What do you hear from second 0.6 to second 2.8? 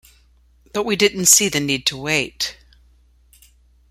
But we didn't see the need to wait.